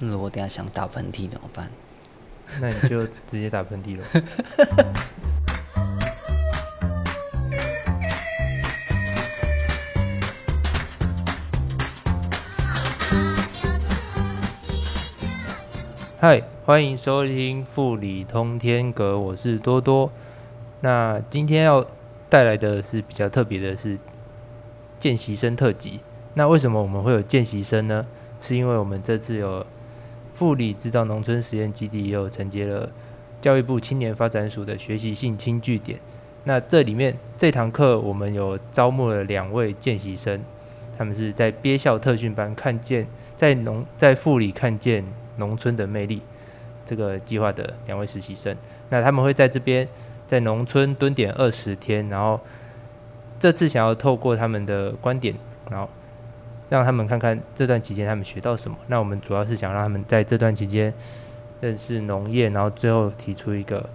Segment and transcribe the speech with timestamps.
[0.00, 1.68] 那如果等下想打喷嚏怎么办？
[2.62, 4.04] 那你就直接打喷嚏了。
[16.20, 20.12] 嗨，欢迎收听富理通天阁，我是多多。
[20.80, 21.84] 那今天要
[22.28, 23.98] 带来的是比较特别的是
[25.00, 25.98] 见习生特辑。
[26.34, 28.06] 那为什么我们会有见习生呢？
[28.40, 29.66] 是因为我们这次有
[30.38, 32.88] 富理指导农村实验基地，也有承接了
[33.40, 35.98] 教育部青年发展署的学习性轻据点。
[36.44, 40.40] 那这里面这堂课我们有招募了两位见习生，
[40.96, 43.06] 他们是在憋校特训班看见
[43.36, 45.04] 在农在富里看见。
[45.38, 46.20] 农村的魅力，
[46.84, 48.56] 这个计划的两位实习生，
[48.88, 49.86] 那他们会在这边
[50.26, 52.40] 在农村蹲点二十天，然后
[53.38, 55.32] 这次想要透过他们的观点，
[55.70, 55.88] 然后
[56.68, 58.76] 让他们看看这段期间他们学到什么。
[58.86, 60.92] 那我们主要是想让他们在这段期间
[61.60, 63.88] 认识农业，然后最后提出一个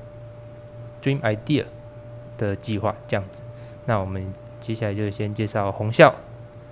[1.01, 1.65] dream idea
[2.37, 3.43] 的计划，这样子。
[3.85, 6.15] 那我们接下来就先介绍红校。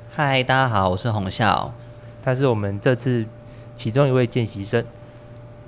[0.09, 1.73] 嗨，大家好，我是红校，
[2.23, 3.26] 他是我们这次。
[3.73, 4.86] 其中一位见习生，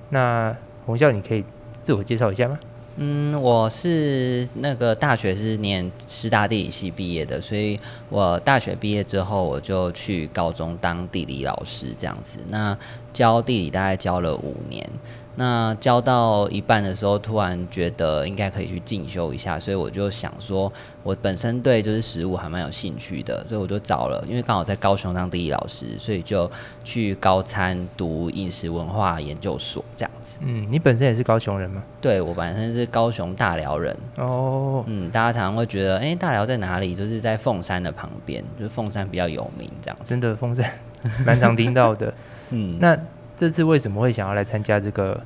[0.10, 0.56] 那
[0.86, 1.44] 洪校，你可以
[1.82, 2.60] 自我介绍一下吗？
[2.98, 12.38] 嗯，我是那个大学是念师大地理系毕业的，所以我大学毕业之后，我就去高中当地理老师这样子。
[12.50, 12.78] 那
[13.14, 14.90] 教地理大概教了五年。
[15.36, 26.48] 那教到一半的时候，突然觉得应该可以去进修一下，所以我就想说，我本身对就是食物还蛮有兴趣的，所以我就找了，因为刚好在高雄当地理老师，所以就
[26.84, 30.38] 去高餐读饮食文化研究所这样子。
[30.42, 31.84] 嗯，你本身也是高雄人吗？
[32.00, 33.98] 对，我本身是高雄大寮人。
[34.18, 36.94] 哦，嗯，大家常常会觉得，哎，大寮在哪里？
[36.94, 40.10] 就是在凤山的旁边，就是凤山比较有名这样子。
[40.12, 40.72] 真的，凤山
[41.26, 42.14] 蛮常听到的。
[42.52, 42.98] 嗯，那。
[43.36, 45.20] 这次为什么会想要来参加这个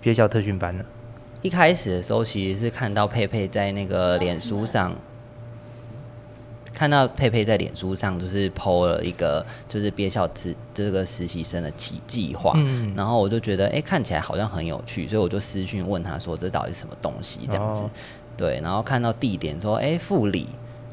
[0.00, 0.84] 憋校特训班呢？
[1.42, 4.92] 一开始的时候，其实是看到佩佩在那个脸书上，
[6.74, 17.84] 看到佩佩在脸书上就是 PO 了一个就是憋校实这个实习生的计计划，嗯，然后我就觉得哎看起来好像很有趣，所以我就私讯问他说这到底是什么东西这样子，
[18.36, 20.48] 对，然后看到地点说哎复理。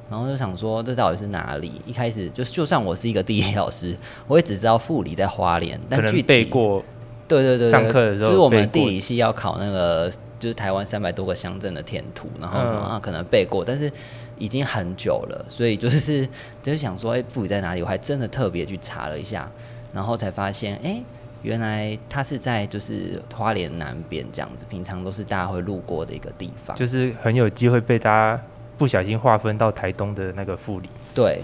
[0.10, 1.82] 然后就想说，这到底是哪里？
[1.86, 3.96] 一开始就就算我是一个地理老师，
[4.28, 6.84] 我也只知道富里在花莲，但具体背过。
[7.28, 10.10] 对对对，上课的时候就是我们地理系要考那个，
[10.40, 13.92] 就是台湾三百多个乡镇的填图，然后啊可能背过，但是
[14.38, 16.26] 已经很久了，所以就是
[16.64, 17.82] 就是想说，哎，富里在哪里？
[17.82, 19.52] 我还真的特别去查了一下，
[19.92, 21.04] 然后才发现，哎，
[21.42, 28.42] 原来它是在就是花莲南边这样子，平常都是大家会路过的一个地方，就是很有机会被大家。
[28.78, 30.88] 不小心划分到台东的那个副理。
[31.16, 31.42] 对，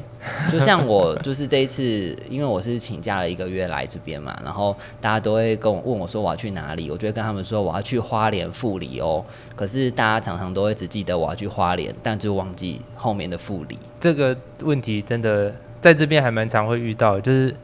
[0.52, 9.26] 就像我 就是这一次，因为我是请假了一个月来这边嘛，然后大家都会跟我问我说我要去哪里，我就会跟他们说我要去花莲副理哦。
[9.56, 13.80] 可是大家常常都会只记得我要去花莲，但就忘记后面的副理。
[14.00, 17.56] 这个问题真的在这边还蛮常会遇到，就是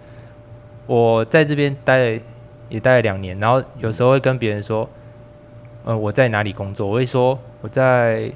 [0.87, 2.21] 我在这边待了
[2.69, 4.89] 也待了两年，然后有时候会跟别人说，
[5.83, 6.87] 呃，我在哪里工作？
[6.87, 8.31] 我会说我在。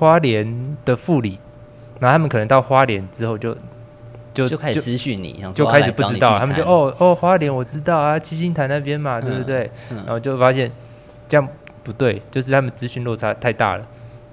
[0.00, 1.38] 花莲的副理，
[2.00, 3.54] 然后他们可能到花莲之后就
[4.32, 9.70] 就就开始私讯你，就开始不知道，他们就哦哦花莲我知道啊，七星潭那边嘛，对不对？
[9.90, 10.72] 然后就发现
[11.28, 11.46] 这样
[11.84, 13.86] 不对，就是他们资讯落差太大了。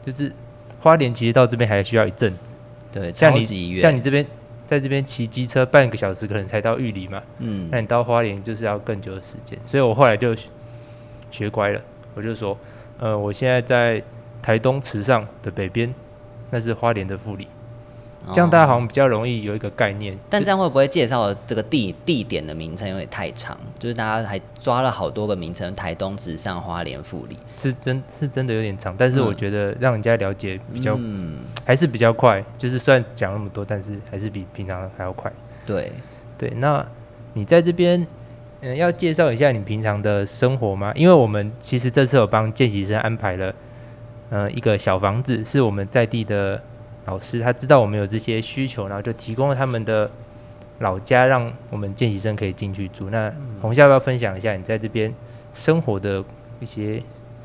[0.05, 0.31] 就是
[0.79, 2.55] 花莲其实到这边还需要一阵子，
[2.93, 4.25] 对，像你像你这边
[4.65, 9.59] 在这边骑机车半个小时可能才到玉里嘛，嗯，那你到花莲就是要更久的时间。
[9.65, 10.33] 所以我后来就
[11.29, 11.81] 学乖了，
[12.15, 12.57] 我就说，
[12.99, 14.01] 呃，我现在在。
[14.47, 15.93] 台东池上的北边，
[16.51, 17.45] 那是花莲的富里，
[18.31, 20.17] 这样大家好像比较容易有一个概念。
[20.29, 23.57] 但这样会不会介绍这个地地点的名称有点太长？
[23.77, 28.95] 就是大家还抓了好多个名称，台东池上、花莲富里，是真是真的有点长。
[28.97, 32.41] 但是我觉得让人家了解比较，嗯还是比较快。
[32.57, 35.29] 就是虽然讲那么多，但是还是比平常还要快。
[35.65, 35.91] 对
[36.37, 36.87] 对，那
[37.33, 38.07] 你在这边，
[38.61, 40.93] 嗯，要介绍一下你平常的生活吗？
[40.95, 43.53] 因为我们其实这次有帮见习生安排了。
[44.29, 46.61] 呃，一个小房子是我们在地的
[47.05, 50.09] 老师，他知道我们有这些需求，然后就提供了他们的
[50.79, 53.09] 老家，让我们见习生可以进去住。
[53.09, 55.13] 那红夏要不要分享一下你在这边
[55.53, 56.23] 生活的
[56.59, 57.01] 一些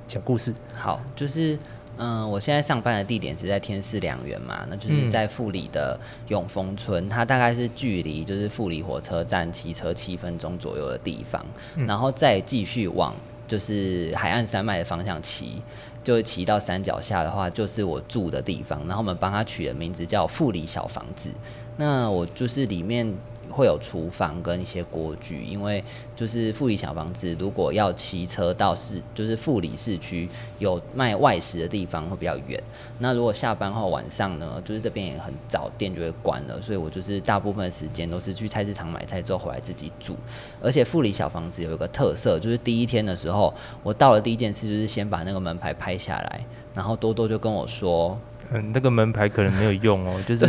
[0.08, 0.52] 小故事？
[0.74, 1.56] 好，就是
[1.98, 5.98] 嗯，我现在上班的地点是在天赐良园嘛，那就是在富里的
[6.28, 11.44] 永丰村，它大概是距离就是富里火车站骑车七分钟左右的地方，
[11.86, 13.14] 然后再继续往
[13.52, 15.60] 就是海岸山脉的方向骑。
[16.02, 18.80] 就骑到山脚下的话，就是我住的地方。
[18.88, 21.30] 然后我们帮他取的名字叫富里小房子。
[21.76, 23.06] 那我就是里面
[23.52, 25.84] 会有厨房跟一些锅具，因为
[26.16, 30.28] 就是富里小房子，如果要骑车到市，就是富里市区
[30.58, 32.60] 有卖外食的地方会比较远。
[32.98, 40.16] 那如果下班后晚上呢，就是这边也很早，店就会关了，所以我就是大部分时间都是去菜市场买菜之后回来自己煮。
[40.62, 43.52] 而且富里小房子有一个特色，就是第一天的时候，
[43.82, 46.44] 我到了第一件事就是先把那个门牌拍下来，
[46.74, 48.18] 然后多多就跟我说，
[48.50, 50.48] 嗯，那个门牌可能没有用哦，就是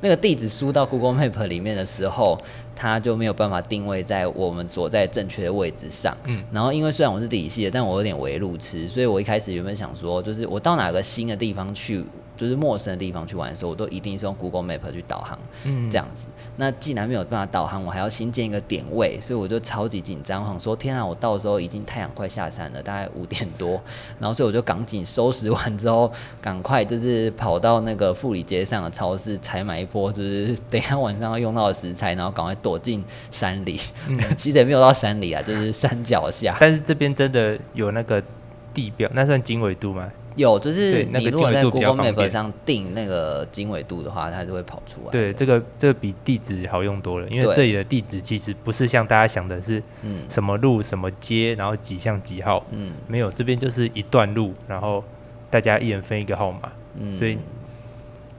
[0.00, 2.38] 那个地址输到 Google Map 里面的时候，
[2.74, 6.16] 它就没有办法定位在我们所在正确的位置上。
[6.24, 12.04] 嗯，然后因为虽然我是地理系的，但我有点围路痴，所以我一开始原本想说，就是我到哪个新的地方去，
[12.36, 16.26] 就是陌生的地方去玩的时候，我都一定是用 Google Map 去导航，嗯这样子。
[16.56, 23.80] 那既然没有办法导航，我还要新建一个点位，所以我就超级紧张，我想说天啊，我到的时候已经太阳快下山了，大概五点多，
[24.18, 26.10] 然后所以我就赶紧收拾完之后，
[26.40, 33.80] 赶快就是跑到那个富里街上的超市采买一波，就是 等一下晚上要用到的食材，然后赶快躲进山里。
[34.36, 36.56] 其实也没有到山里啊，就是山脚下。
[36.60, 38.22] 但是这边真的有那个
[38.74, 40.10] 地标，那算经纬度吗？
[40.36, 42.30] 有，就是那个你如果在经纬度比较 Google 方 Map 便。
[42.30, 45.10] 上定那个经纬度的话，它是会跑出来。
[45.10, 52.92] 对，这个这个比地址好用多了，因为这里的地址其实不是像大家想的是嗯什么路、什么街，然后几巷几号，嗯。
[53.08, 55.02] 没有，这边就是一段路，然后
[55.48, 57.38] 大家一人分一个号码，嗯，所以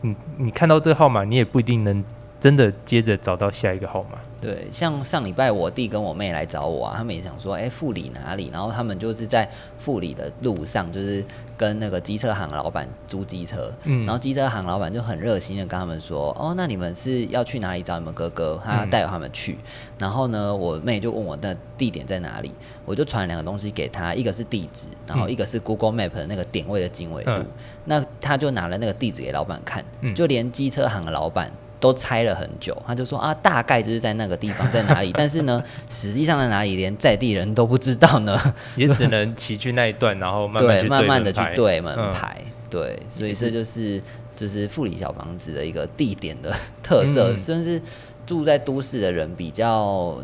[0.02, 2.04] 你你看到这个号码，你也不一定能
[2.48, 4.18] 真的接着找到下一个号码。
[4.40, 8.50] 对，像上礼拜我弟跟我妹来找我啊，他们也想说，哎、富里哪里？
[8.54, 11.26] 然后他们就是在富里的路上，就是
[11.58, 18.58] 跟那个机车行老板租机车，嗯然后机车行老板就很热心的跟他们说，哦，那你们是要去哪里找你们哥哥？
[18.64, 19.58] 他嗯带他们去。
[20.00, 22.54] 然后呢，我妹就问我那地点在哪里，
[22.86, 27.32] 我就传两个东西给他，一个是地址，然后一个是 Google Map 的那个点位的经纬度。
[27.32, 27.46] 嗯
[27.90, 31.52] 那他就拿了那个地址给老板看，嗯就连机车行的老板。
[31.80, 35.12] 都猜了很久，他就说啊，大概就是在那个地方，在哪里？
[35.18, 38.38] 但是呢，实际上在哪里，连在地人都不知道呢。
[38.76, 44.02] 也只能骑去那一段，然后慢慢慢慢的去对门嗯牌，对，所以这就是
[44.36, 46.52] 就是富里小房子的一个地点的
[46.82, 47.82] 特色，嗯甚至
[48.26, 50.18] 住在都市的人比较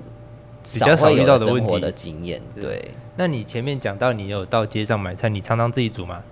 [0.63, 2.41] 比较少会有遇到生活的经验。
[2.55, 6.23] 对对那你前面讲到你有到街上买菜，你常常自己煮吗？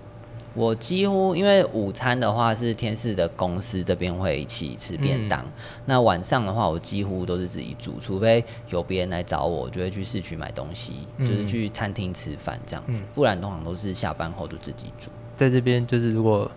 [0.54, 5.52] 我几乎因为午餐的话是天使的公司这边会一起吃便当，嗯。
[5.86, 11.26] 那晚上的话我几乎都是自己煮，除非有别人来找我，我就会去市区买东西，嗯。
[11.26, 13.06] 就是去餐厅吃饭这样子，嗯。
[13.14, 15.10] 不然通常都是下班后就自己煮。
[15.34, 16.50] 在这边就是如果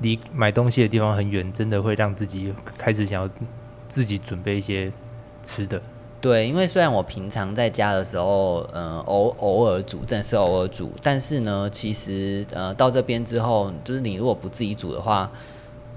[0.00, 3.30] 离买东西的地方很远，真的会让自己开始想要
[3.88, 4.92] 自己准备一些
[5.42, 5.80] 吃的。
[6.20, 15.32] 对，因为虽然我平常在家的时候，嗯、偶偶尔煮，真的是偶尔煮，但是呢，其实呃，到这边之后，就是你如果不自己煮的话，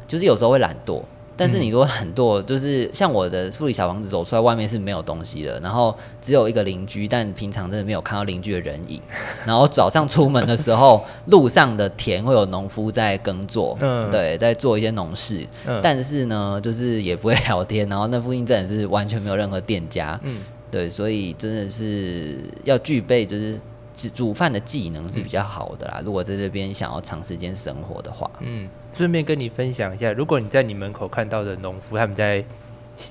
[0.07, 1.01] 就是有时候会懒惰。
[1.35, 9.01] 但是你如果懒惰，就是像我的富里小房子走出来，外面是没有东西的，然后只有一个邻居，但平常真的没有看到邻居的人影。
[9.45, 15.45] 然后早上出门的时候，路上的田会有农夫在耕作， 嗯对，在做一些农事。
[15.65, 20.37] 嗯，但是呢，就是也不会聊天，然后那附近真的是完全没有任何店家，嗯
[20.69, 23.59] 对，所以真的是要具备就是
[23.93, 26.01] 煮煮饭的技能是比较好的啦。
[26.03, 32.43] 如果在这边想要长时间生活的话，嗯，顺便跟你分享一下，如果你在你门口看到的农夫，他们在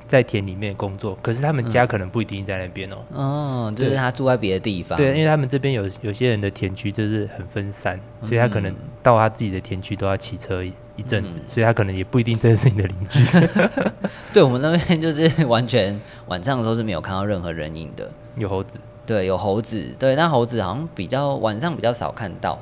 [0.06, 11.44] 在田里面工作，可是他们家可能不一定在那边哦、嗯，就是他住在别的地方，对，因为他们这边有有些人的田区就是很分散，所以他可能嗯到他自己的田区都要骑车一一阵子，嗯。
[11.48, 13.24] 所以他可能也不一定真的是你的邻居。
[14.32, 18.08] 对我们那边就是完全晚上的时候是没有看到任何人影的。
[18.36, 22.59] 有猴子，对，有猴子，对，那猴子好像比较晚上比较少看到。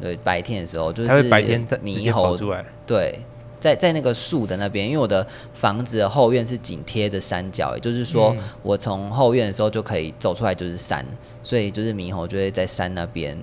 [0.00, 2.64] 对，白天的时候就是白天在猕猴出来。
[2.86, 3.20] 对，
[3.58, 11.04] 在在那个树的那边，因为我的房子的后院是紧贴着山脚，也就是说，嗯我从后院的时候就可以走出来就是山，
[11.42, 13.36] 所以就是猕猴就会在山那边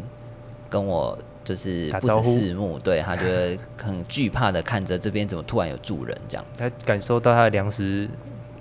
[0.67, 6.67] 跟我就是不打招呼止四目，对他就会很惧怕的看着这边怎么突然有住人这样子。
[6.67, 8.09] 他感受到他的粮食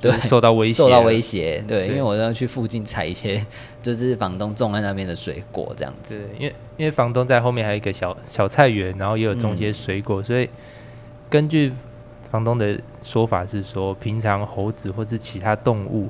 [0.00, 1.20] 对受到威胁，受到威。
[1.20, 3.44] 胁，对，因为对我要去附近采一些，
[3.82, 6.14] 就是房东种在那边的水果这样子。
[6.14, 10.48] 对，因为因为房东在后面还有一个小小菜园，然后也有种嗯一些水果，所以
[11.30, 11.72] 根据
[12.30, 16.08] 房东的说法是说，平常猴子或是其他动物，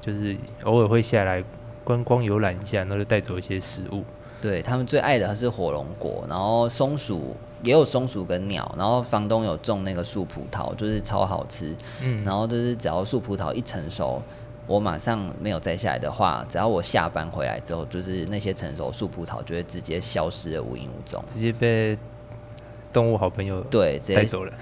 [0.00, 1.42] 就是偶尔会下来
[1.82, 4.04] 观光游览一下，然后就带走一些食物。
[4.40, 11.74] 对他们最爱的是火龙果，然后松鼠也有松鼠跟鸟，然后房东有种那个树葡萄，就是超好吃。
[12.02, 14.22] 嗯，然后就是只要树葡萄一成熟，
[14.66, 21.22] 我马上没有摘下来的话，只要我下班回来之后，就是那些成熟树葡萄就会直接消失的无影无踪。
[21.26, 21.98] 直接被
[22.92, 24.52] 动物好朋友对，直接带走了。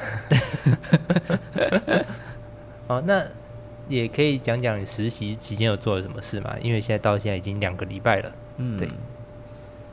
[2.86, 3.22] 哦，那
[3.88, 6.54] 也可以讲讲你实习期间有做了什么事嘛？
[6.62, 8.32] 因为现在到现在已经两个礼拜了。
[8.58, 8.88] 嗯，对。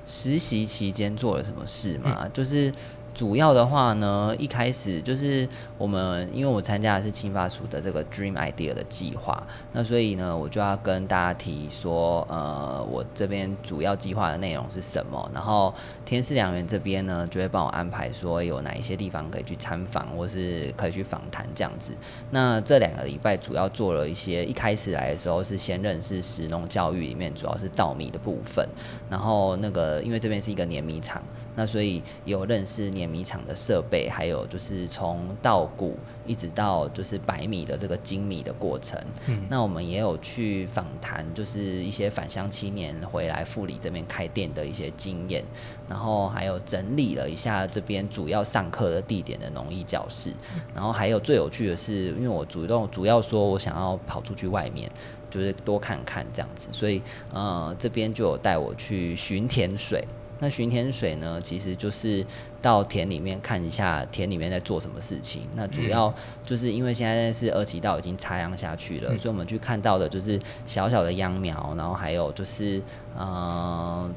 [0.05, 2.27] 实习期间做了什么事嘛？
[2.33, 2.73] 就是。
[3.13, 15.73] 主要的话呢，一开始就是我们，因为我参加的是青发署的这个 Dream Idea 的计划，那所以呢，我就要跟大家提说，呃，我这边主要计划的内容是什么，然后
[16.05, 21.93] 天赐良缘这边呢，就会帮我安排说有哪一些地方可以去参访，或是可以去访谈这样子。
[22.31, 28.65] 那这两个礼拜主要做了一些，一开始来的时候是先认识石农教育里面主要是稻米的部分，
[29.09, 31.21] 然后那个因为这边是一个碾米厂。
[31.53, 38.99] 那所以有认识碾米厂的设备，还有就是从稻谷一直到就是白米的这个精米的过程。
[39.27, 45.43] 嗯，那我们也有去访谈，就是一些返乡青年回来富里这边开店的一些经验，
[45.89, 50.31] 然后还有整理了一下这边主要上课的地点的农艺教室。
[50.75, 54.91] 然后还有最有趣的是，因为我主动主要说我想要跑出去外面，
[55.31, 57.01] 就是多看看这样子，所以
[57.33, 60.05] 呃这边就有带我去巡田水。
[60.43, 62.25] 那巡田水呢，其实就是
[62.59, 65.43] 到田里面看一下田里面在做什么事情。
[65.55, 66.11] 那主要
[66.43, 72.81] 就是因为现在是二级稻已经插秧下去了，所以我们去看到的就是小小的秧苗，然后还有就是
[73.15, 74.09] 呃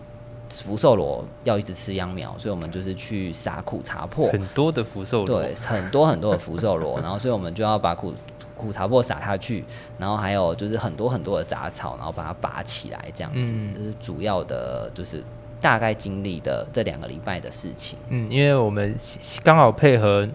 [0.48, 8.14] 福寿螺要一直吃秧苗，所以我们就是去撒苦茶粕，很多的福寿螺，对，很多很多的福寿螺，然后所以我们就要把苦
[8.56, 9.62] 苦茶粕撒下去，
[9.98, 15.22] 然后还有就是很多很多的杂草，然后把它拔起来，这样子，就是主要的，就是。
[15.64, 17.98] 大概经历的这两个礼拜的事情。
[18.10, 18.94] 嗯，因为我们
[19.42, 20.28] 刚好配合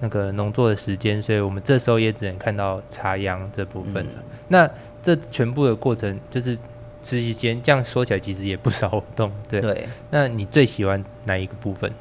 [0.00, 4.24] 那个农作的时间，所以我们这时候也只能看到插秧这部分了。
[4.48, 4.68] 那
[5.00, 6.58] 这全部的过程，就是
[7.04, 9.30] 实习间这样说起来，其实也不少活动。
[9.48, 9.60] 对。
[9.60, 9.86] 对。
[10.10, 11.92] 那你最喜欢哪一个部分？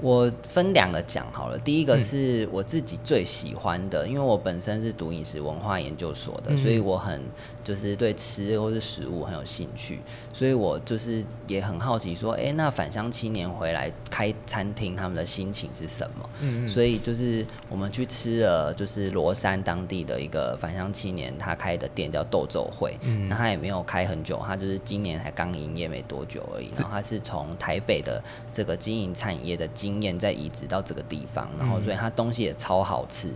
[0.00, 7.22] 我分两个讲好了，第一个是我自己最喜欢的，因为我本身是读饮食文化研究所的，所以我很
[7.64, 10.00] 就是对吃或是食物很有兴趣，
[10.32, 16.30] 所以我就是也很好奇说，哎，那返乡青年回来开餐厅，他们的心情是什么？
[16.40, 16.68] 嗯嗯。
[16.68, 33.32] 所以就是我们去吃了，就是罗山当地的一个返乡青年他开的店叫豆粥会，嗯，那他也没有开很久，他就是今年才刚营业没多久而已，然后他是从台北的这个经营餐饮业的经经验再移植到这个地方，然后所以它东西也超好吃，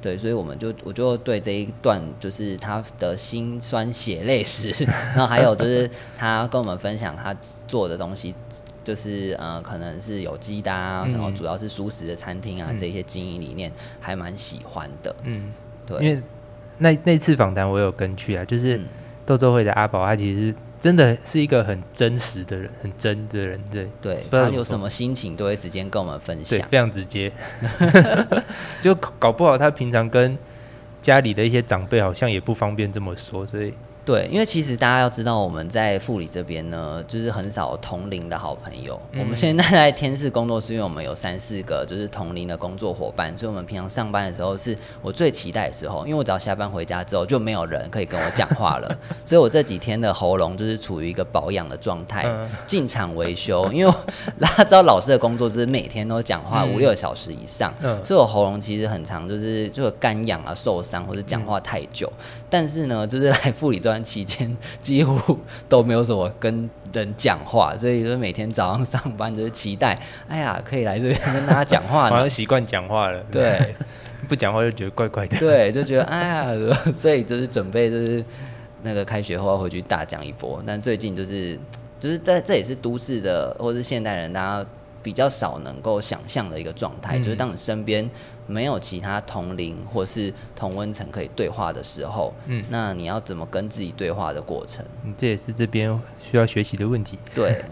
[0.00, 4.70] 对，所以我们就我就对这一段就是他的辛酸血泪史，
[5.16, 7.34] 然后还有就是他跟我们分享他
[7.66, 8.32] 做的东西，
[8.84, 15.52] 就是呃可能是有机的，然后主要是熟食的餐厅啊，这些经营理念还蛮喜欢的，嗯，
[15.84, 16.22] 对，因为
[16.78, 18.80] 那那次访谈我有跟去啊，就是
[19.26, 20.54] 豆粥会的阿宝，他其实。
[20.80, 27.32] 真的是一个很真实的人，很真的人，对对，他有什么心情都会直接跟我们分享，非常直接。
[28.80, 30.38] 就搞不好他平常跟
[31.02, 33.74] 家里的一些长辈好像也不方便这么说，所以。
[34.08, 38.98] 对，因为其实大家要知道，我们在富里这边呢，就是很少同龄的好朋友。
[39.12, 52.26] 我们现在在天使工作室，因为我们有三四个就是同龄的工作伙伴，所以我们平常上班的时候是我最期待的时候，因为我只要下班回家之后就没有人可以跟我讲话了，所以我这几天的喉咙就是处于一个保养的状态，
[52.66, 53.70] 进场维修。
[53.70, 53.92] 因为
[54.40, 62.10] 大家知道老师的工作就是每天都讲话五六个小时以上，嗯所以我喉咙其实很长，就是就干痒啊、受伤或者讲话太久。
[62.48, 65.36] 但是呢，就是来护理这段期间，几乎
[65.68, 72.08] 都没有什么跟人讲话，所以就是每天早上上班就是期待，哎呀，可以来这边跟大家讲话。
[72.08, 73.74] 好像习惯讲话了，对，
[74.28, 78.24] 不讲话就觉得怪怪的，对，就觉得哎呀，所以就是准备就是
[78.82, 80.62] 那个开学后要回去大讲一波。
[80.64, 81.58] 但最近就是
[81.98, 84.66] 就是在这也是都市的或是现代人，大家。
[85.08, 88.06] 比较少能够想象的一个状态，就是当你身边
[88.46, 94.84] 没有其他同龄或是同温层可以对话的时候，嗯，那你要怎么跟自己对话的过程？
[95.16, 97.18] 这也是这边需要学习的问题。
[97.34, 97.64] 对。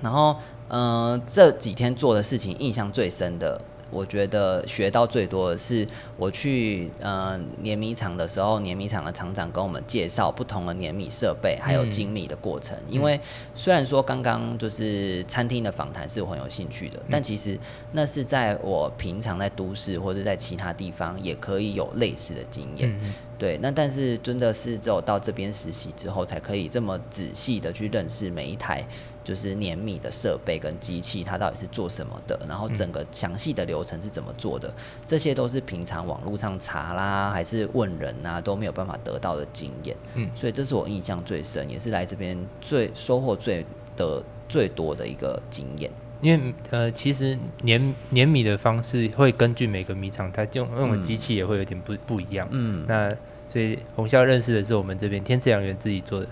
[0.00, 3.60] 然后，嗯，这几天做的事情印象最深的。
[3.92, 12.76] 我觉得学到最多的是我去呃碾米厂的时候，碾米厂的厂长跟我们介绍不同的碾米设备，还有精米的过程。
[12.88, 13.20] 因为
[13.54, 17.58] 虽然说刚刚就是餐厅的访谈是我很有兴趣的，但其实
[17.92, 22.98] 那是在我平常在都市或者在其他地方也可以有类似的经验。
[23.42, 28.86] 对，那但是真的是只有到这边实习之后，才可以这么仔细的去认识每一台。
[29.24, 32.36] 就是碾米的设备跟机器，它到底是做什么的？
[32.48, 34.72] 然后整个详细的流程是怎么做的？
[35.06, 39.96] 这些都是平常网络上查啦，还是问人啊，都没有办法得到的经验。
[40.14, 43.64] 嗯，所以这是我印象最深，也是来这边最收获最
[43.96, 45.88] 的最多的一个经验。
[46.20, 52.48] 因为呃，其实碾碾米的方式会根据每个米厂，它用用的机器也会有点不不一样。
[52.50, 53.08] 嗯，那
[53.52, 56.26] 所以红校认识的是我们这边天赐良缘自己做的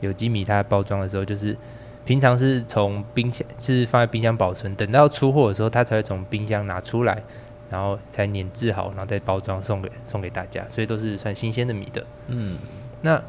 [0.00, 1.56] 有机米，它包装的时候就是
[2.04, 7.22] 平常是从冰箱是放在冰箱保存，等到出货的时候，它才会从冰箱拿出来，
[7.70, 12.04] 然后才碾制好，然后再包装送给送给大家，所以都是算新鲜的米的。
[12.26, 12.58] 嗯，
[13.00, 13.22] 那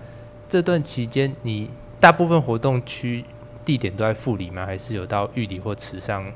[0.50, 1.70] 这段期间，你
[2.00, 3.24] 大部分活动区
[3.64, 4.66] 地点都在富里吗？
[4.66, 6.34] 还是有到玉里或池上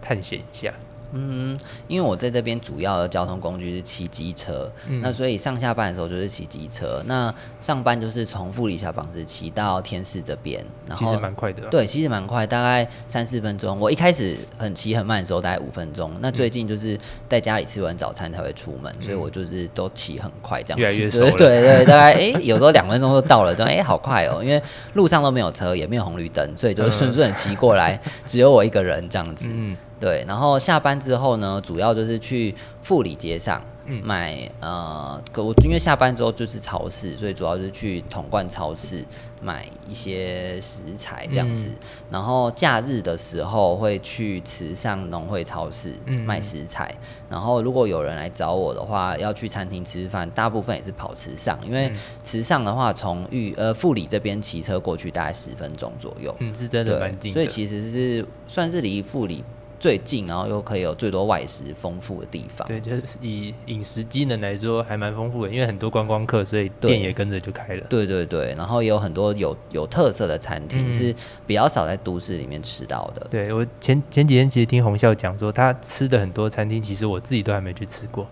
[0.00, 0.72] 探险一下？
[1.12, 1.58] 嗯，
[1.88, 7.02] 因为我在这边主要的交通工具是骑机车，嗯那所以上下班的时候就是骑机车。
[7.06, 13.78] 那上班就是从富里小房子骑到天市这边，然其后实蛮快的。，对，其实蛮快，大概三四分钟。
[13.78, 16.10] 我一开始很骑很慢的时候，大概五分钟。
[16.20, 16.98] 那最近就是
[17.28, 20.82] 在家里吃完早餐才会出门，所以我就是都骑很快这样子。
[20.82, 24.60] 越来越对熟了对对，大概诶，有时候两分钟就到了，就诶，好快哦，因为
[24.94, 29.46] 路上都没有车，也没有红绿灯，所以就是顺顺地骑过来，只有我一个人这样子。
[29.50, 39.04] 嗯，对，然后下班之后呢，主要就是去富里街上嗯买呃，可我因为下班之后就是超市，所以主要是去统冠超市
[39.40, 41.68] 买一些食材这样子。
[41.70, 41.76] 嗯
[42.10, 46.94] 然后假日的时候会去池上农会超市嗯卖食材。
[47.28, 56.34] 然后如果有人来找我的话，要去餐厅吃饭，大部分也是跑池上，因为嗯池上的话从玉呃富里这边骑车过去大概十分钟左右。
[56.38, 57.34] 嗯，是真的蛮近的。
[57.34, 59.42] 所以其实是算是离富里
[59.78, 62.66] 最近，然后又可以有最多外食丰富的地方。
[62.66, 67.86] 对，就是以饮食机能来说还蛮丰富的，因为很多观光客，所以店也跟着就开了。
[67.88, 71.14] 对对对，然后也有很多有有特色的餐厅、嗯是
[71.46, 73.26] 比较少在都市里面吃到的。
[73.30, 78.26] 对我前前几天其实听洪笑讲说，他吃的很多餐厅，其实我自己都还没去吃过。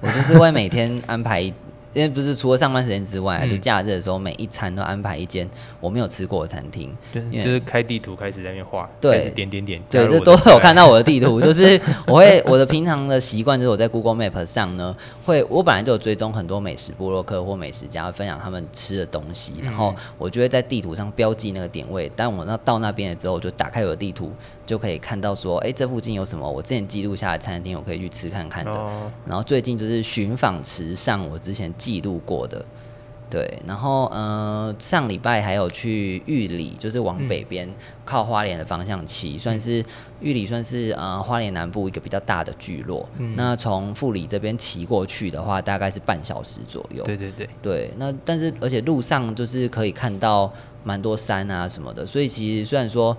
[0.00, 1.52] 我就是会每天安排一，
[1.92, 5.48] 因为不是除了上班时间之外，嗯就假日的时候，每一餐都安排一间
[5.80, 6.94] 我没有吃过的餐厅。
[7.12, 22.10] 就是就是开地图开始在那边画，对开始点点点，加对，这都有看到我的地图， 就是我会我的平常的习惯就是我在 Google Map 上呢，会我本来就有追踪很多美食部落客或美食家分享他们吃的东西，然后我就会在地图上标记那个点位。
[22.14, 24.32] 但我那到那边了之后，我就打开我的地图，
[24.68, 28.70] 就可以看到说，哎、这附近有什么我之前记录下的餐厅，我可以去吃看看的。
[28.70, 32.62] 哦，然后最近就是寻访池上我之前记录过的，
[33.30, 37.66] 对，然后呃上礼拜还有去玉里，就是往北边、
[38.04, 39.82] 靠花莲的方向骑，算是
[40.20, 43.08] 玉里算是呃花莲南部一个比较大的聚落。
[43.34, 47.02] 那从富里这边骑过去的话，大概是半小时左右。
[47.04, 50.52] 对对对，对，那但是而且路上就是可以看到
[50.88, 53.14] 蛮多山啊什么的，所以其实虽然说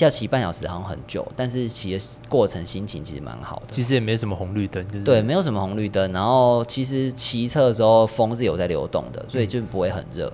[0.00, 3.66] 要骑半小时好像很久，但是骑的过程心情其实蛮好的。
[3.70, 10.32] 其实也没什么红绿灯，就是对，没有什么红绿灯，然后其实骑车的时候风是有在流动的，所以就不会很热。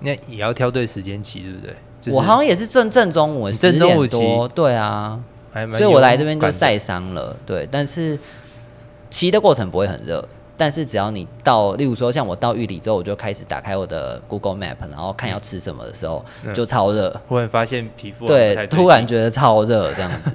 [0.00, 1.76] 那也要挑对时间骑，对不对？
[2.00, 5.20] 就是我好像也是正正中午，正中午点多，对啊，
[5.72, 8.18] 所以我来这边就晒伤了，对，但是
[9.10, 10.26] 骑的过程不会很热。
[10.56, 17.20] 但是只要你到，例如说像我到玉里之后，我就开始打开我的 Google Map，然后看要吃什么的时候，嗯就超热。
[17.28, 20.30] 忽然发现皮肤对，突然觉得超热这样子，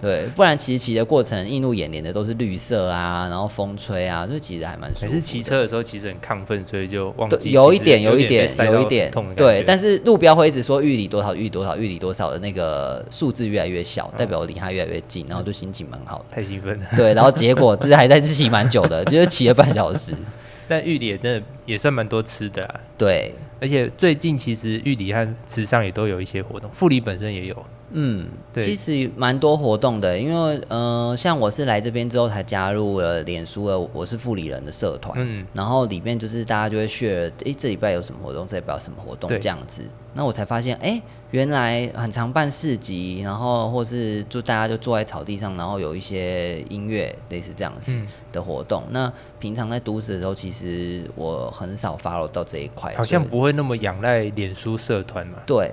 [0.00, 5.08] 对， 不然其实骑的过程映入眼帘的都是绿色啊，然后风吹啊，所以其实还蛮舒服的。
[5.08, 9.62] 还是骑车的时候其实很亢奋，所以就忘对，记有一点，有有一点有一点痛对。
[9.66, 16.24] 但是路标会一直说玉里多少，玉里多少，玉里多少的那个数字越来越小，代表我离它越来越近，然后就心情蛮好的。
[16.30, 16.86] 太兴奋了。
[16.96, 20.14] 对，然后结果这还在骑蛮久的，就是骑了半小时。
[20.68, 27.66] 但玉里也真的也算蛮多吃的啊，对，而且最近其实玉里和池上也都有一些活动，富里本身也有。
[27.92, 39.82] 嗯，对其实蛮多活动的，因为呃，像我是来这边之后才加入了脸书的我是富里人的社团，嗯，然后里面就是大家就会 share，诶，这礼拜有什么活动，这礼拜有什么活动这样子。
[40.12, 41.00] 那我才发现，诶，
[41.30, 48.82] 原来很常办市集，然后或是就大家就坐在草地上，然后有一些音乐类似这样子嗯的活动。
[48.90, 55.72] 那平常在都市的时候，其实我很少 follow 到这一块，好像不会那么仰赖脸书社团嘛，对，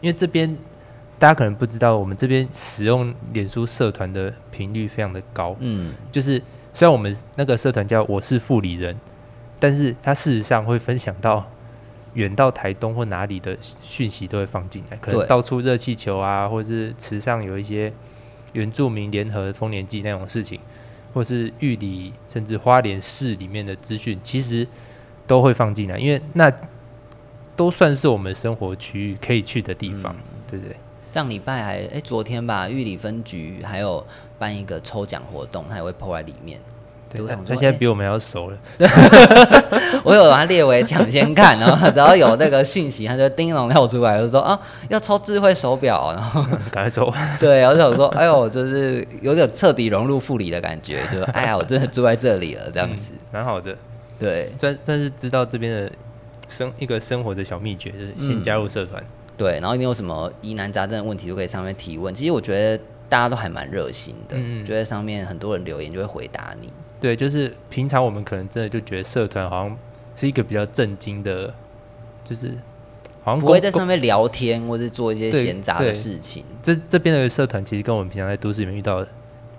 [0.00, 0.56] 因为这边
[1.22, 5.54] 大家可能不知道，我们这边使用脸书社团的频率非常的高。
[5.60, 6.42] 嗯，就是
[6.74, 8.98] 虽然我们那个社团叫我是富里人，
[9.60, 11.48] 但是它事实上会分享到
[12.14, 17.92] 远到台东或哪里的讯息都会放进来，可能到处热气球啊，或者是池上有一些
[18.52, 20.58] 原住民联合丰年祭那种事情，
[21.14, 24.66] 或是玉里甚至花莲市里面的资讯，其实
[25.28, 26.52] 都会放进来，因为那
[27.54, 30.16] 都算是我们生活区域可以去的地方，
[30.48, 30.74] 对不对？
[31.12, 34.02] 上礼拜还诶，昨天吧，玉里分局还有
[34.38, 36.58] 办一个抽奖活动，他也会 PO 在里面。
[37.10, 38.56] 对他现在比我们要熟了。
[40.02, 47.12] 我有把它列为抢先看，然后只要有那个讯息，他就叮咚跳出来，就说啊要抽智慧手表，然后 赶快走。
[47.38, 53.10] 对，我想说，哎呦，就是有点彻底融入富里的感觉，就哎呀，我真的住在这里了，这样子。
[53.12, 53.76] 嗯蛮好的，
[54.18, 55.92] 对算算是知道这边的
[56.48, 59.04] 生一个生活的小秘诀，就是先嗯加入社团。
[59.42, 62.14] 对，然后你有什么疑难杂症的问题，就可以上面提问。
[62.14, 66.72] 其实我觉得大家都还蛮热心的，嗯嗯就在上面很多人留言就会回答你。
[67.00, 69.76] 对，就是平常我们可能真的就觉得社团好像
[70.14, 71.52] 是一个比较震惊的，
[72.22, 72.52] 就是
[73.24, 76.44] 好像不会在上面聊天，或是做一些对闲杂的对事情。
[76.62, 79.08] 这这边的社团其实跟我们平常在都市里面遇到的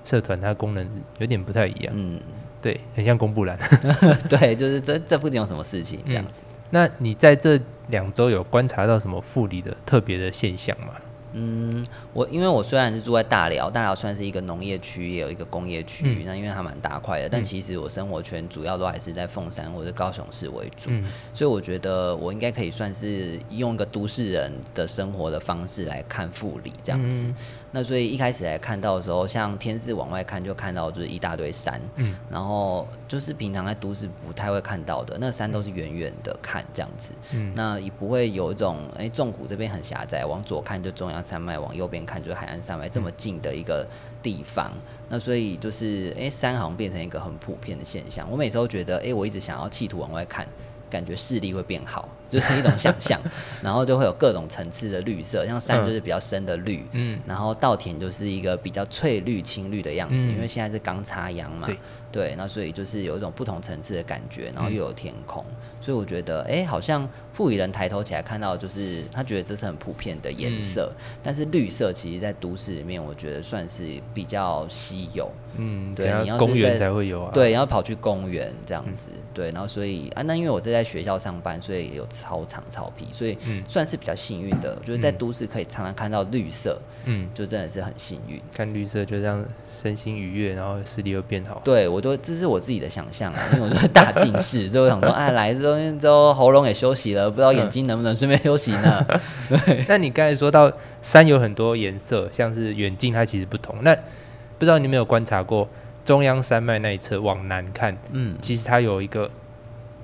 [0.05, 1.93] 社团，它功能有点不太一样。
[1.93, 2.21] 嗯，
[2.61, 3.59] 对，很像公布栏。
[4.29, 6.33] 对，就是这这附近有什么事情这样子。
[6.73, 7.59] 那你在这
[7.89, 10.95] 两周有观察到什么护理的特别的现象吗？
[11.33, 16.25] 嗯，我因为我虽然是住在大寮，大寮算是一个农业区，也有一个工业区，嗯。
[16.25, 17.43] 那因为它蛮大块的，但嗯。
[17.43, 21.03] 其实我生活圈主要都还是在凤山或者高雄市为主，嗯。
[21.33, 27.23] 所以我觉得我应该可以算是用一个都市人的生活的方式来看富里这样子。
[27.25, 27.35] 嗯。
[27.75, 32.15] 那所以一开始来看到的时候，像天视往外看就看到就是一大堆山，嗯。
[32.29, 37.51] 然后就是平常在都市不太会看到的，那山都是远远的看这样子，嗯。
[37.55, 43.87] 那也不会有一种哎纵谷这边很狭窄，往左看就中央山脉，往右边看就是海岸山脉这么近的一个
[44.21, 44.71] 地方。
[45.09, 48.29] 那所以就是哎山好像变成一个很普遍的现象。
[48.29, 50.45] 我每次都觉得哎我一直想要企图往外看。
[50.89, 53.19] 感觉视力会变好，就是一种想象，
[53.63, 61.67] 然后就会有各种层次的绿色，像山就是比较深的绿，嗯然后稻田就是一个比较翠绿、青绿的样子，嗯因为现在是刚插秧嘛，
[62.13, 65.43] 对那所以就是有一种不同层次的感觉，然后嗯又有天空，
[65.81, 77.31] 所以我觉得，哎、好像富裕人抬头起来看到，就是他觉得这是很普遍的颜色，嗯但是绿色其实在都市里面，我觉得算是比较稀有，嗯，对公园才会有啊。
[77.33, 88.39] 对，然后跑去公园这样子，对，然后所以啊，那因为我是在学校上班，所以有操场、草皮，所以嗯算是比较幸运的，我觉得在嗯都市可以常常看到绿色，嗯，就真的是很幸运。
[88.53, 91.61] 看绿色就让身心愉悦，然后视力又变好。
[91.63, 99.05] 对，我都这是我自己的想象啊，因为我就是大近视，所以我想说，哎，来之后之后喉咙也休息了，不知道眼睛能不能顺便休息呢？
[99.47, 100.69] 对那你刚才说到
[101.01, 103.75] 山有很多颜色，像是远近它其实不同。
[103.81, 105.67] 那不知道你有没有观察过
[106.03, 109.31] 中央山脉那一侧往南看，嗯，其实它有一个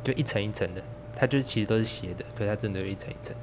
[0.01, 0.81] 就一层一层的，
[1.15, 3.35] 它就是其实都是斜的，可是它真的有一层一层。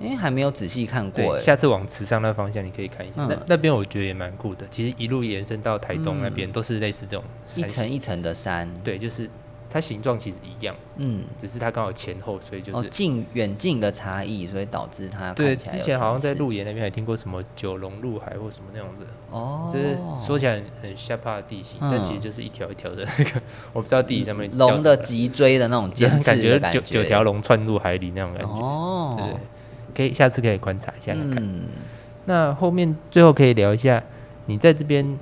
[0.00, 3.28] 因为还没有仔细看过，下次往池上那方向你可以看一下，嗯。
[3.28, 4.66] 那那边我觉得也蛮酷的。
[4.70, 7.24] 其实一路延伸到台东那边、都是类似这种
[7.56, 9.30] 一层一层的山，对，就是
[9.70, 15.56] 它形状其实一样，嗯，只是它刚好前后，所以就是、哦，近远近的差异，所以导致它对。
[15.56, 26.58] 看起来之前好像在鹿野那边还听过什么九龙入海或什么那种的，哦，就是说起来很很吓怕的地形，但其实嗯就是一条一条的那个，我不知道地理上面龙的脊椎的那种尖刺感觉。
[26.60, 29.26] 感觉，九九条龙窜入海里那种感觉，哦，对，
[29.94, 31.42] 可以下次可以观察一下看看。
[31.42, 31.62] 嗯，
[32.24, 34.02] 那后面最后可以聊一下，
[34.46, 35.18] 你在这边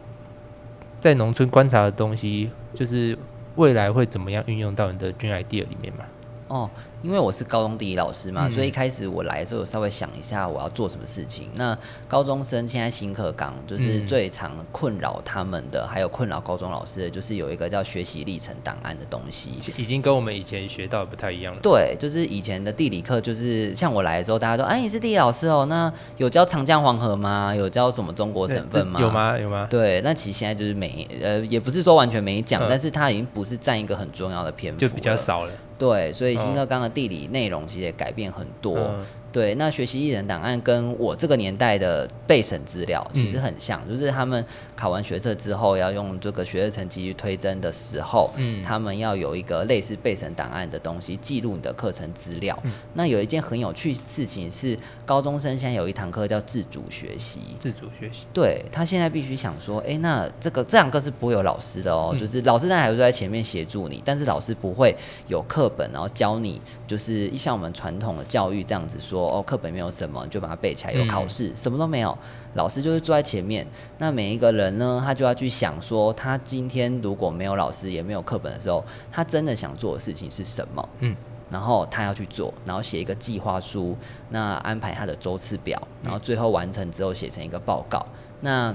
[1.00, 3.18] 在农村观察的东西，就是
[3.56, 6.04] 未来会怎么样运用到你的军 idea 里面嘛？
[6.52, 6.70] 哦，
[7.02, 11.48] 因为我是高中地理老师嘛，嗯所以一开始我来的时候，有稍微想一下我要做什么事情。
[11.54, 19.52] 那高中生现在新课纲就是嗯最常困扰他们的，还有困扰高中老师的，就是有一个叫学习历程档案的东西。
[19.78, 21.60] 已经跟我们以前学到的不太一样了。
[21.62, 27.54] 对，就是以前的地理课，就是像我来的时候，大家都哎，你是地理老师哦，那有教长江黄河吗？
[27.54, 29.00] 有教什么中国省份吗？
[29.00, 29.10] 有？
[29.10, 29.38] 吗？
[29.38, 29.66] 有吗？
[29.70, 35.16] 对，那其实现在就是没，呃，也不是说完全没讲，嗯但是它已经不是占一个很重要的篇幅，就比较。
[35.22, 35.52] 少了。
[35.78, 38.76] 对，所以新哦课纲的地理内容其实也改变很多。
[38.78, 44.44] 嗯对，那学习艺人档案跟我这个年代的备审资料其实很像，就是他们
[44.76, 52.56] 考完学测之后要用这个学测成绩去推甄的时候，嗯他们要有一个类似备审档案的东西记录你的课程资料。
[52.94, 57.40] 那有一件很有趣事情是，高中生现在有一堂课叫自主学习。
[57.58, 58.26] 自主学习。
[58.32, 64.94] 对他现在必须想说，诶，那这个这堂课是不会有老师的哦，嗯就是老师当然还会在前面协助你，但是老师不会
[65.28, 72.16] 有课本，然后教你，就是像我们传统的教育这样子说，哦，课本没有什么，你就把它背起来，有考试，什么都没有，
[72.54, 73.66] 老师就是坐在前面，
[73.98, 80.88] 那每一个人呢，他就要去想说，他今天如果没有老师，也没有课本的时候，他真的想做的事情是什么？
[81.00, 81.16] 嗯。
[81.50, 83.94] 然后他要去做，然后写一个计划书，
[84.30, 88.06] 那安排他的周次表，然后最后完成之后写成一个报告。
[88.40, 88.74] 那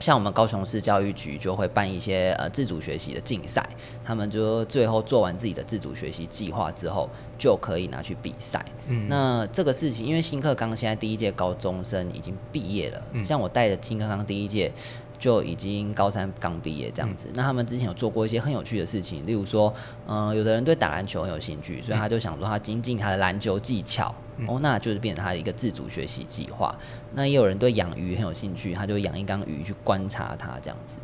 [0.00, 3.68] 像我们高雄市教育局就会办一些呃自主学习的竞赛，
[4.04, 8.64] 他们就最后做完自己的自主学习计划之后，就可以拿去比赛。
[8.86, 14.72] 嗯那这个事情，因为新课纲现在第一届高中生已经毕业了，嗯像我带的新课纲第一届
[15.18, 17.28] 就已经高三刚毕业这样子。
[17.34, 19.72] 那他们之前有做过一些很有趣的事情，例如说，
[20.06, 24.14] 嗯、有的人对打篮球很有兴趣，所以他就想说他精进他的篮球技巧。
[24.46, 26.72] 哦，那就是变成他的一个自主学习计划。
[27.12, 30.98] 那也有人对养鱼很有兴趣，他就养一缸鱼去观察它这样子。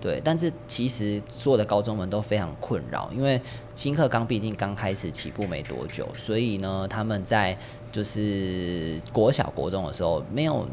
[0.00, 3.40] 对，但是其实所有的高中们都非常困扰，因为
[3.74, 7.58] 新课纲毕竟刚开始起步没多久，所以呢，他们在
[7.90, 10.64] 就是国小国中的时候没有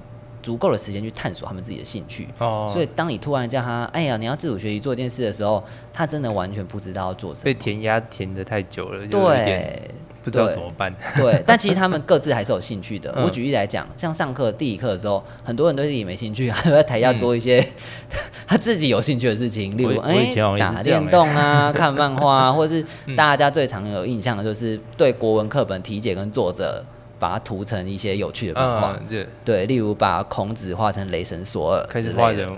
[0.43, 2.27] 足够的时间去探索他们自己的兴趣。
[2.37, 7.45] 哦，所以，当你突然叫他，哎呀，你要自主学习做一件事的时候，他真的完全不知道要做什么。
[7.45, 9.89] 被填鸭填的太久了，对，
[10.23, 10.93] 不知道怎么办。
[11.15, 13.11] 对， 但其实他们各自还是有兴趣的。
[13.15, 17.65] 嗯我举例来讲，像上课第一课的时候，很多人对自己没兴趣，他就在台下做一些、
[18.45, 20.27] 他自己有兴趣的事情，例如哎
[20.59, 22.83] 打电动啊、 看漫画啊，或是
[23.15, 26.83] 大家最常有印象的就是对国文课本题解跟作者。
[27.23, 32.49] 把它涂成一些有趣的漫画，嗯，对，对，例如把孔子画成雷神索尔开始画人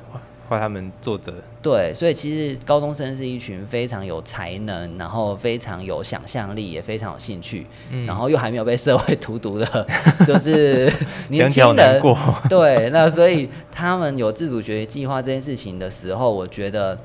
[0.50, 8.08] 画他们作者，对，所以其实高中生是一群非常有才能，然后非常有想象力，也非常有兴趣，嗯。
[8.08, 9.88] 然后又还没有被社会荼毒的，
[10.26, 10.92] 就是
[11.30, 11.76] 年轻人。
[11.76, 12.18] 难过。
[12.50, 16.98] 对，那所以他们有自主学习计划这件事情的时候，我觉得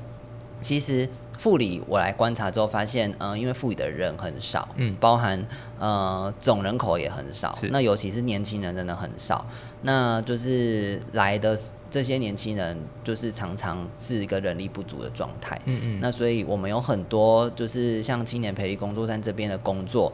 [0.59, 1.07] 其实
[1.41, 4.95] 副理我来观察之后发现，嗯、因为副理的人很少，嗯。
[4.99, 5.43] 包含
[5.79, 9.43] 呃总人口也很少是，那尤其是年轻人真的很少，
[9.81, 11.57] 那就是来的
[11.89, 15.59] 这些年轻人，就是常常是一个人力不足的状态。
[15.65, 20.13] 嗯嗯，那所以我们有很多就是像青年培力工作站这边的工作，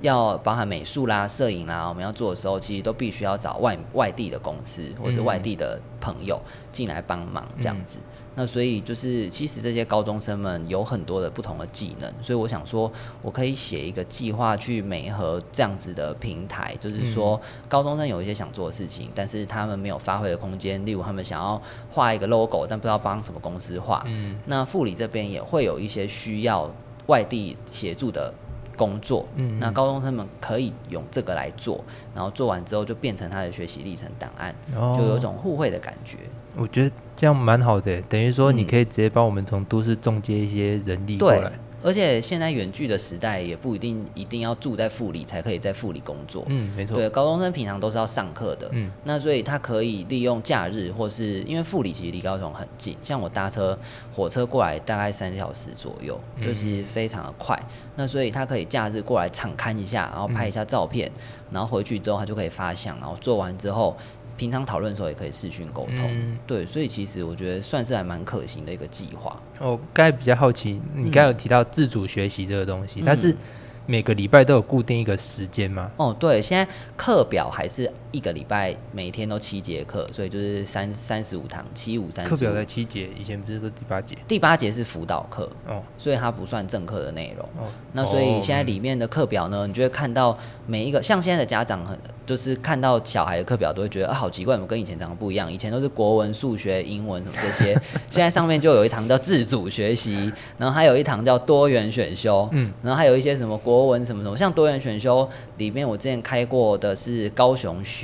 [0.00, 7.98] 要包含美术啦、摄影啦，我们要做的时候，其实都必须要找外外地的公司或是外地的朋友进来帮忙这样子。
[8.36, 24.38] 那所以就是，其实这些高中生们有很多的不同的技能，所以我想说，我可以写一个计划去媒合这样子的平台，就是说，高中生有一些想做的事情，但是他们没有发挥的空间，例如他们想要画一个 logo，但不知道帮什么公司画，嗯。
[24.46, 26.70] 那副理这边也会有一些需要
[27.06, 28.32] 外地协助的
[28.78, 36.16] 工作，嗯那高中生们可以用这个来做，然后做完之后就变成他的学习历程档案，哦就有一种互惠的感觉。
[36.56, 46.44] 我觉得这样蛮好的，等于说你嗯可以直接帮我们从都市中接一些人力过对来。，而且现在远距的时代也不一定一定要住在富里才可以在富里工作。
[46.48, 46.96] 嗯，没错。
[46.96, 53.78] 对，高中生平常都是要上课的，嗯那所以他可以利用假日，或是因为富里其实离高雄很近，像我搭车
[54.12, 57.60] 火车过来大概三小时左右，嗯就其实非常的快。
[57.96, 61.10] 那所以他可以假日过来场看一下，然后拍一下照片，
[61.50, 63.96] 然后回去之后他就可以发想，然后做完之后，
[64.38, 66.08] 平常讨论的时候也可以视讯沟通。
[66.10, 69.36] 嗯对，所以其实我觉得算是还蛮可行的一个计划。
[69.58, 73.36] 我刚才比较好奇，你刚才有提到自主学习这个东西，嗯它是
[73.84, 75.90] 每个礼拜都有固定一个时间吗？
[75.96, 84.16] 哦，对，现在课表还是一个礼拜每天都七节课，所以就是三三十五堂，七五三十课表在七节，以前不是说第八节？
[84.26, 87.44] 第八节是辅导课，哦所以它不算正课的内容。
[87.62, 95.52] 哦，那所以哦现在里面的课表呢，你就会看到每一个，像现在的家长很，就是看到小孩的课表都会觉得啊，好奇怪，怎么跟以前长得不一样？
[95.52, 97.72] 以前都是国文、数学、英文什么这些，
[98.08, 107.97] 现在上面就有一堂叫自主学习，然后还有一堂叫多元选修，嗯，然后还有一些什么国文什么什么，像多元选修里面，我之前开过的是高雄学，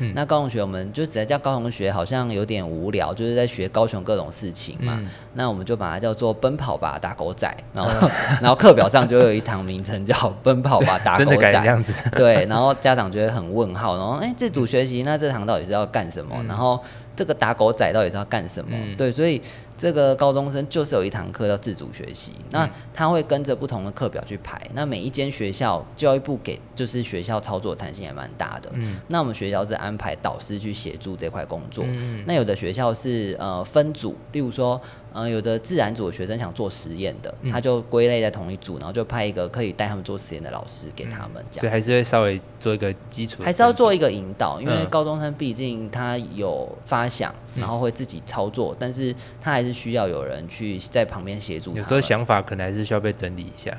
[0.00, 4.96] 嗯那高雄学我们就直接叫高雄学，好像有点无聊，就是在学高雄各种事情嘛。
[5.00, 8.08] 嗯那我们就把它叫做奔跑吧打狗仔，然后
[8.42, 11.92] 然后课表上就有一堂名称叫奔跑吧打狗真的这仔，样子。
[12.16, 16.34] 对，然后家长就会很问号，然后哎，自主学习那这堂到底是要干什么？
[16.48, 16.80] 然后
[17.14, 18.70] 这个打狗仔到底是要干什么？
[18.72, 19.40] 嗯对，所以
[19.78, 24.60] 这个高中生就是有一堂课叫自主学习，那他会跟着不同的课表去排。
[24.74, 28.68] 那每一间学校教育部给就是学校操作弹性也蛮大的。
[28.74, 31.84] 嗯那我们学校是安排导师去协助这块工作。
[31.86, 34.80] 嗯那有的学校是呃分组，例如说，
[35.12, 41.60] 呃有的自然组的学生想做实验的，嗯他就归类在同一组，然后就派一个可以带他们做实验的老师给他们，这样。
[41.60, 51.76] 所以还是会稍微做一个基础还是要做一个引导，因为嗯高中生毕竟他有发想，然后会自己操作，但是他还是需要有人去在旁边协助。
[51.76, 53.76] 有时候想法可能还是需要被整理一下。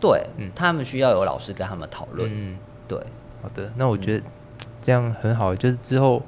[0.00, 2.30] 对，嗯他们需要有老师跟他们讨论。
[2.32, 2.98] 嗯，对，
[3.42, 4.24] 好的，那我觉得
[4.82, 6.22] 这样很好，就是之后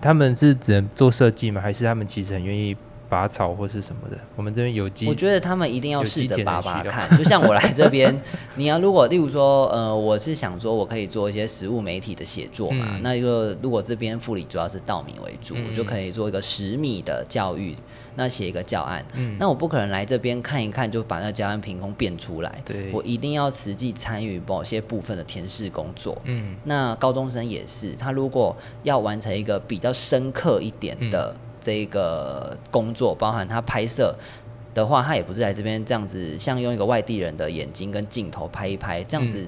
[0.00, 1.60] 他们是只能做设计吗？
[1.60, 2.76] 还是他们其实很愿意
[3.10, 4.16] 拔草或是什么的？
[4.36, 8.16] 我们这边有机，我觉得他们一定要试着拔拔看，就像我来 这边，
[8.54, 13.00] 你要如果例如说，呃，我是想说我可以做一些实物媒体的写作嘛，嗯。
[13.02, 15.66] 那就如果这边副理主要是稻米为主，嗯。
[15.68, 17.74] 我就可以做一个十米的教育，
[18.14, 19.36] 那写一个教案，嗯。
[19.40, 22.90] 那我不可能来这边看一看就把那教案凭空变出来，对。
[22.92, 26.54] 我一定要实际参与某些部分的填试工作，嗯。
[26.64, 34.14] 那高中生也是，他如果要完成一个比较深刻一点的这个工作，包含他拍摄
[34.72, 39.46] 的话，他也不是来这边这样子，像用一个外地人的眼睛跟镜头拍一拍，这样子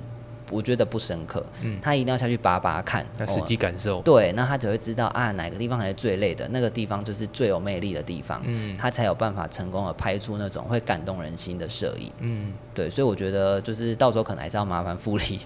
[0.53, 1.45] 我觉得不深刻。
[1.63, 1.79] 嗯。
[1.81, 8.77] 他一定要下去拔拔看，那实哦际感受，对，那他只会知道啊哪个地方才是最累的，那个地方就是最有魅力的地方，嗯。
[8.77, 12.13] 他才有办法成功的拍出那种会感动人心的摄影。
[12.21, 15.41] 嗯，对，所以我觉得就是到时候可能还是要麻烦复理，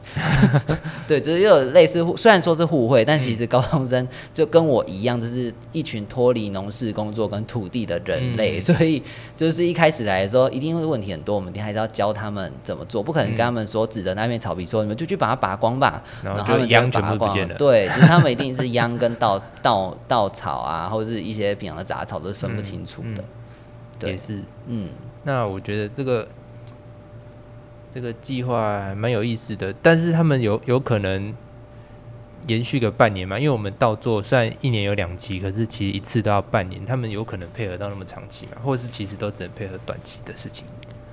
[1.07, 3.37] 对，就是又有类似互，虽然说是互惠，但其嗯。
[3.37, 8.63] 实高中生就跟我一样，就是一群脱离农事工作跟土地的人类，嗯。
[8.63, 9.03] 所以
[9.37, 23.23] 就是一开始来的时候，一定会问题很多，我们还是要教他们怎么做，不可能跟他们说指着那片草皮说你们就去把它拔光吧，然后他们就秧全部不见了 对，就是他们一定是秧跟稻稻稻草啊，或者是一些平常的杂草都是分不清楚的，
[23.99, 24.43] 对也是。
[24.67, 24.89] 嗯。
[25.25, 26.27] 那我觉得这个
[27.91, 31.35] 这个计划还蛮有意思的，但是他们有有可能
[32.47, 33.37] 延续个半年嘛？
[33.37, 38.53] 因为我们到做虽然一年有两期，可是其实一次都要半年，他们有可能配合到那么长期嘛？
[38.63, 40.65] 或者是其实都只能配合短期的事情？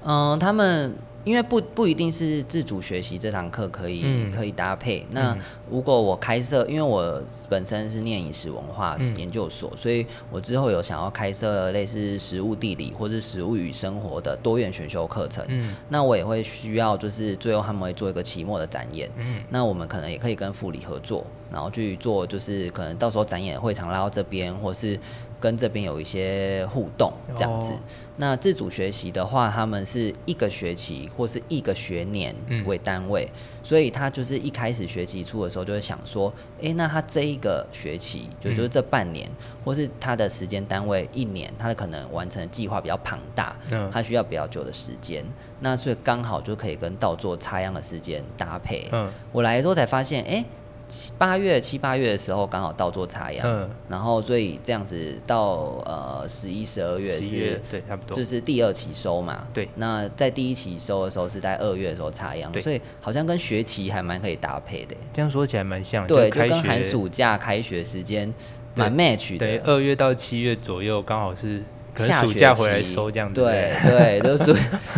[0.05, 5.05] 嗯，他们因为不不一定是自主学习这堂课可以、嗯可以搭配。
[5.11, 15.45] 那嗯如果我开设，因为我本身是念饮食文化嗯研究所，所以我之后有想要开设类似食物地理或是食物与生活的多元选修课程。
[15.47, 19.09] 嗯那我也会需要，就是最后他们会做一个期末的展演。
[19.17, 24.99] 嗯那我们可能也可以跟副理合作，然后去做，就是可能到时候展演会场拉到这边，或是
[25.43, 27.73] 跟这边有一些互动这样子。
[27.73, 27.79] 哦。
[28.15, 32.63] 那自主学习的话，他们是一个学期或是一个学年嗯。
[32.65, 33.27] 为单位，
[33.61, 38.55] 所以他就是一开始学期初的时候就会想说，诶，那他这一个学期，就嗯。
[38.55, 39.29] 就是这半年，
[39.65, 43.89] 或是他的时间单位一年，他的可能完成的计划比较庞大，嗯。
[43.91, 45.25] 他需要比较久的时间，
[45.59, 48.87] 那所以刚好就可以跟倒做插秧的时间搭配。
[48.93, 49.11] 嗯。
[49.33, 50.45] 我来的时候才发现，哎、七
[51.17, 58.23] 八月七八月的时候刚好倒做插秧，嗯，然后所以这样子到呃十一十二月是十月对差不多就。
[58.23, 59.47] 是第二期收嘛？
[59.53, 64.95] 对那在第一期收的时候是在二月的时候插秧，所以好像跟学期还蛮可以搭配的。
[65.11, 68.33] 这样说起来蛮像，对，就跟寒暑假开学时间
[68.75, 69.63] 对蛮 match 对的。
[69.65, 71.61] 二月到七月左右，刚好是
[71.93, 73.35] 可能暑下学期假回来收这样子。
[73.41, 74.53] 对对， 就是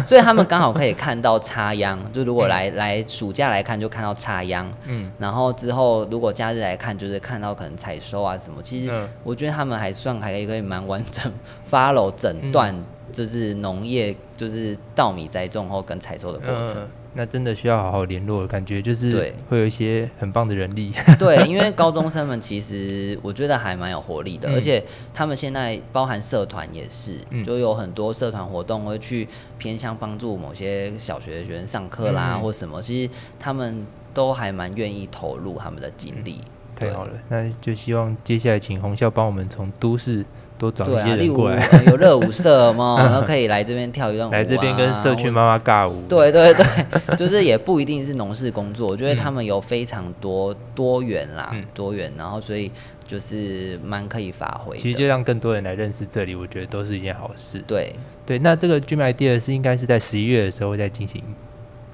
[0.06, 8.62] 所以他们刚好可以看到插秧，就如果来、来暑假来看就看到插秧，嗯然后之后如果假日来看，就是看到可能采收啊什么。
[8.64, 11.32] 其实嗯我觉得他们还算还可以蛮完整
[11.70, 12.76] follow 整段，
[13.12, 16.76] 就是农业就是稻米栽种后跟采收的过程。
[16.78, 20.92] 嗯，那真的需要好好联络，感觉就是会有一些很棒的人力。
[21.18, 24.54] 对，因为高中生们其实我觉得还蛮有活力的，嗯。
[24.54, 27.44] 而且他们现在包含社团也是，嗯。
[27.44, 36.42] 就有很多社团活动会去偏向帮助某些小学的学生上课啦，嗯或什么，其实他们都还蛮愿意投入他们的精力。
[36.76, 40.26] 太好了，那就希望接下来请红校帮我们从都市
[40.58, 46.02] 多找一些人过来，呃 有热舞社嘛， 然后可以来这边跳一段舞、啊，来这边跟社区妈妈尬舞。
[46.08, 46.66] 对对对，
[47.18, 52.72] 就是也不一定是农事工作，我觉得嗯他们有非常多多元啦，嗯多元，然后所以
[53.06, 54.76] 就是蛮可以发挥。
[54.78, 57.62] 其实就让更多人来认识这里，我觉得都是一件好事。
[57.68, 57.94] 对
[58.26, 61.22] 对，那这个 Dream Idea 是应该是在十一月的时候再进行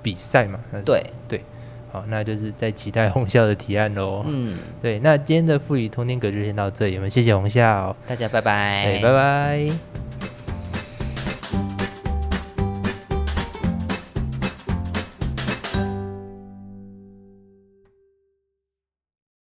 [0.02, 0.60] 比赛嘛？
[0.86, 1.42] 对对，
[1.92, 4.24] 好，那就是在期待红校的提案喽。
[4.28, 10.11] 嗯，对，那今天的富宇通天阁就先到这里，我们谢谢红校，大家拜拜，哎，拜拜。